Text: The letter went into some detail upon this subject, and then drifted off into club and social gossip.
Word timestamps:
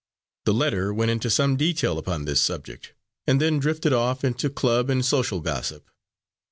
The 0.45 0.53
letter 0.55 0.91
went 0.91 1.11
into 1.11 1.29
some 1.29 1.57
detail 1.57 1.99
upon 1.99 2.25
this 2.25 2.41
subject, 2.41 2.95
and 3.27 3.39
then 3.39 3.59
drifted 3.59 3.93
off 3.93 4.23
into 4.23 4.49
club 4.49 4.89
and 4.89 5.05
social 5.05 5.41
gossip. 5.41 5.87